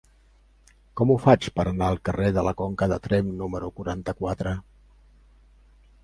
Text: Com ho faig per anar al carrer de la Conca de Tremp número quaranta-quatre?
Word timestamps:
Com 0.99 1.11
ho 1.11 1.17
faig 1.25 1.49
per 1.57 1.65
anar 1.71 1.89
al 1.91 1.99
carrer 2.09 2.31
de 2.37 2.43
la 2.47 2.53
Conca 2.61 2.87
de 2.91 2.97
Tremp 3.07 3.29
número 3.41 3.69
quaranta-quatre? 3.81 4.55